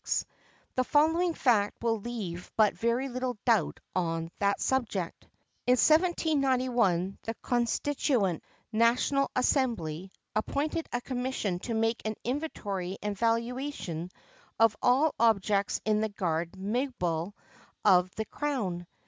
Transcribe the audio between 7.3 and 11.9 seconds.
Constituent National Assembly, appointed a commission to